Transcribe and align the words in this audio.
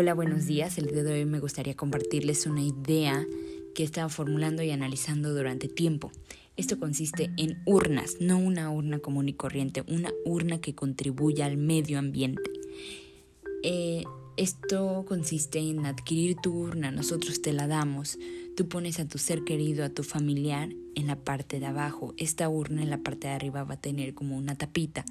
Hola, 0.00 0.14
buenos 0.14 0.46
días. 0.46 0.78
El 0.78 0.86
día 0.86 1.02
de 1.02 1.12
hoy 1.12 1.26
me 1.26 1.40
gustaría 1.40 1.76
compartirles 1.76 2.46
una 2.46 2.62
idea 2.62 3.26
que 3.74 3.82
he 3.82 3.84
estado 3.84 4.08
formulando 4.08 4.62
y 4.62 4.70
analizando 4.70 5.34
durante 5.34 5.68
tiempo. 5.68 6.10
Esto 6.56 6.78
consiste 6.78 7.30
en 7.36 7.60
urnas, 7.66 8.16
no 8.18 8.38
una 8.38 8.70
urna 8.70 9.00
común 9.00 9.28
y 9.28 9.34
corriente, 9.34 9.84
una 9.88 10.10
urna 10.24 10.58
que 10.58 10.74
contribuya 10.74 11.44
al 11.44 11.58
medio 11.58 11.98
ambiente. 11.98 12.50
Eh, 13.62 14.04
esto 14.38 15.04
consiste 15.06 15.58
en 15.58 15.84
adquirir 15.84 16.36
tu 16.42 16.54
urna, 16.54 16.90
nosotros 16.90 17.42
te 17.42 17.52
la 17.52 17.66
damos. 17.66 18.18
Tú 18.56 18.70
pones 18.70 19.00
a 19.00 19.04
tu 19.06 19.18
ser 19.18 19.44
querido, 19.44 19.84
a 19.84 19.90
tu 19.90 20.02
familiar 20.02 20.70
en 20.94 21.08
la 21.08 21.16
parte 21.16 21.60
de 21.60 21.66
abajo. 21.66 22.14
Esta 22.16 22.48
urna 22.48 22.82
en 22.82 22.88
la 22.88 23.02
parte 23.02 23.28
de 23.28 23.34
arriba 23.34 23.64
va 23.64 23.74
a 23.74 23.80
tener 23.82 24.14
como 24.14 24.38
una 24.38 24.56
tapita 24.56 25.04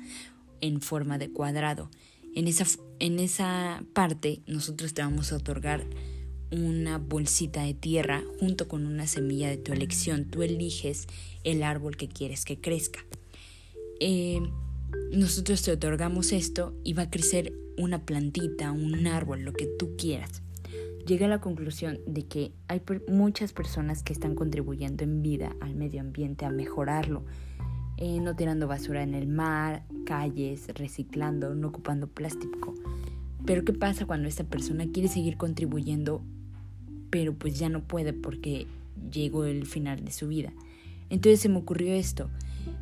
en 0.61 0.81
forma 0.81 1.19
de 1.19 1.29
cuadrado. 1.29 1.91
En 2.35 2.47
esa, 2.47 2.65
en 2.99 3.19
esa 3.19 3.83
parte 3.93 4.41
nosotros 4.47 4.93
te 4.93 5.01
vamos 5.01 5.31
a 5.31 5.37
otorgar 5.37 5.85
una 6.51 6.97
bolsita 6.97 7.63
de 7.63 7.73
tierra 7.73 8.23
junto 8.39 8.67
con 8.67 8.85
una 8.85 9.07
semilla 9.07 9.49
de 9.49 9.57
tu 9.57 9.73
elección. 9.73 10.25
Tú 10.25 10.41
eliges 10.41 11.07
el 11.43 11.63
árbol 11.63 11.95
que 11.97 12.07
quieres 12.07 12.45
que 12.45 12.59
crezca. 12.59 13.05
Eh, 13.99 14.39
nosotros 15.11 15.61
te 15.61 15.71
otorgamos 15.71 16.31
esto 16.31 16.73
y 16.83 16.93
va 16.93 17.03
a 17.03 17.09
crecer 17.09 17.53
una 17.77 18.05
plantita, 18.05 18.71
un 18.71 19.07
árbol, 19.07 19.43
lo 19.43 19.53
que 19.53 19.65
tú 19.65 19.95
quieras. 19.97 20.41
Llegué 21.05 21.25
a 21.25 21.29
la 21.29 21.41
conclusión 21.41 21.99
de 22.05 22.25
que 22.27 22.51
hay 22.67 22.81
muchas 23.07 23.53
personas 23.53 24.03
que 24.03 24.13
están 24.13 24.35
contribuyendo 24.35 25.03
en 25.03 25.21
vida 25.21 25.55
al 25.59 25.75
medio 25.75 26.01
ambiente, 26.01 26.45
a 26.45 26.51
mejorarlo, 26.51 27.25
eh, 28.01 28.21
no 28.21 28.33
tirando 28.33 28.65
basura 28.65 29.03
en 29.03 29.13
el 29.13 29.27
mar, 29.27 29.83
calles, 30.05 30.69
reciclando, 30.73 31.53
no 31.53 31.67
ocupando 31.67 32.07
plástico. 32.07 32.73
Pero 33.45 33.65
¿qué 33.65 33.73
pasa 33.73 34.05
cuando 34.05 34.29
esta 34.29 34.45
persona 34.45 34.85
quiere 34.87 35.09
seguir 35.09 35.35
contribuyendo, 35.35 36.21
pero 37.09 37.33
pues 37.33 37.59
ya 37.59 37.67
no 37.67 37.83
puede 37.83 38.13
porque 38.13 38.67
llegó 39.11 39.43
el 39.43 39.65
final 39.65 40.05
de 40.05 40.13
su 40.13 40.29
vida? 40.29 40.53
Entonces 41.09 41.41
se 41.41 41.49
me 41.49 41.57
ocurrió 41.57 41.93
esto, 41.93 42.29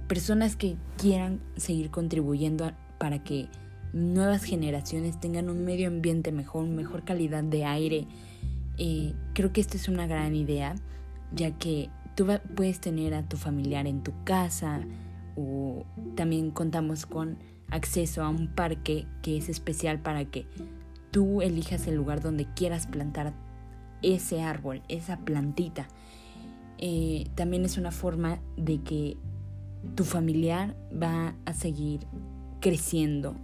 personas 0.08 0.56
que 0.56 0.76
quieran 1.00 1.40
seguir 1.56 1.90
contribuyendo 1.90 2.72
para 3.00 3.24
que 3.24 3.48
nuevas 3.94 4.44
generaciones 4.44 5.20
tengan 5.20 5.50
un 5.50 5.66
medio 5.66 5.88
ambiente 5.88 6.32
mejor, 6.32 6.68
mejor 6.68 7.04
calidad 7.04 7.44
de 7.44 7.66
aire. 7.66 8.06
Eh, 8.78 9.16
creo 9.34 9.52
que 9.52 9.62
esta 9.62 9.78
es 9.78 9.88
una 9.88 10.06
gran 10.06 10.36
idea, 10.36 10.76
ya 11.34 11.58
que 11.58 11.90
tú 12.14 12.28
puedes 12.56 12.80
tener 12.80 13.16
a 13.16 13.24
tu 13.24 13.36
familiar 13.36 13.88
en 13.88 14.04
tu 14.04 14.12
casa, 14.24 14.82
o 15.38 15.86
también 16.16 16.52
contamos 16.52 17.06
con 17.06 17.38
acceso 17.70 18.24
a 18.24 18.30
un 18.30 18.48
parque 18.48 19.06
que 19.22 19.38
es 19.38 19.50
especial 19.50 20.02
para 20.02 20.26
que 20.26 20.46
tú 21.12 21.42
elijas 21.42 21.88
el 21.88 21.96
lugar 21.96 22.22
donde 22.22 22.46
quieras 22.54 22.88
plantar 22.88 23.34
ese 24.02 24.42
árbol, 24.42 24.82
esa 24.90 25.18
plantita. 25.20 25.88
Eh, 26.80 27.28
también 27.36 27.66
es 27.66 27.78
una 27.78 27.92
forma 27.92 28.40
de 28.56 28.82
que 28.82 29.18
tu 29.96 30.04
familiar 30.04 30.76
va 30.92 31.36
a 31.46 31.54
seguir 31.54 32.02
creciendo, 32.60 33.36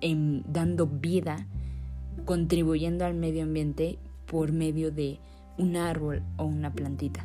dando 0.00 0.86
vida, 0.86 1.46
contribuyendo 2.24 3.04
al 3.04 3.14
medio 3.14 3.44
ambiente 3.44 3.98
por 4.26 4.52
medio 4.52 4.90
de 4.90 5.18
un 5.56 5.76
árbol 5.76 6.22
o 6.36 6.44
una 6.44 6.72
plantita. 6.72 7.24